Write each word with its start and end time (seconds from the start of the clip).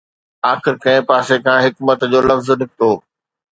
آخر 0.51 0.73
ڪنهن 0.83 1.03
پاسي 1.09 1.35
کان 1.45 1.57
حڪمت 1.65 1.99
جو 2.11 2.19
لفظ 2.29 2.47
نڪتو 2.59 2.91